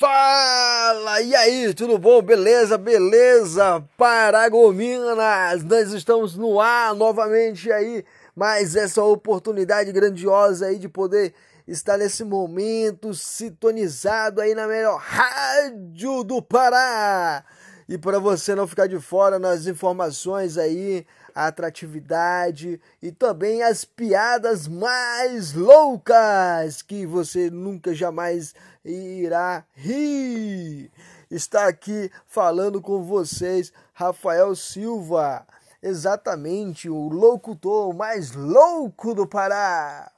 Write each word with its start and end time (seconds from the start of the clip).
Fala! 0.00 1.20
E 1.20 1.34
aí, 1.34 1.74
tudo 1.74 1.98
bom? 1.98 2.22
Beleza? 2.22 2.78
Beleza? 2.78 3.84
Paragominas! 3.98 5.62
Nós 5.62 5.92
estamos 5.92 6.38
no 6.38 6.58
ar 6.58 6.94
novamente 6.94 7.70
aí, 7.70 8.02
mas 8.34 8.74
essa 8.76 9.04
oportunidade 9.04 9.92
grandiosa 9.92 10.68
aí 10.68 10.78
de 10.78 10.88
poder 10.88 11.34
estar 11.68 11.98
nesse 11.98 12.24
momento 12.24 13.12
sintonizado 13.12 14.40
aí 14.40 14.54
na 14.54 14.66
melhor 14.66 14.98
rádio 14.98 16.24
do 16.24 16.40
Pará. 16.40 17.44
E 17.90 17.98
para 17.98 18.20
você 18.20 18.54
não 18.54 18.68
ficar 18.68 18.86
de 18.86 19.00
fora 19.00 19.36
nas 19.36 19.66
informações 19.66 20.56
aí, 20.56 21.04
a 21.34 21.48
atratividade 21.48 22.80
e 23.02 23.10
também 23.10 23.64
as 23.64 23.84
piadas 23.84 24.68
mais 24.68 25.54
loucas 25.54 26.82
que 26.82 27.04
você 27.04 27.50
nunca 27.50 27.92
jamais 27.92 28.54
irá 28.84 29.64
rir. 29.74 30.88
Está 31.28 31.66
aqui 31.66 32.12
falando 32.28 32.80
com 32.80 33.02
vocês 33.02 33.72
Rafael 33.92 34.54
Silva, 34.54 35.44
exatamente 35.82 36.88
o 36.88 37.08
locutor 37.08 37.92
mais 37.92 38.30
louco 38.36 39.16
do 39.16 39.26
Pará. 39.26 40.12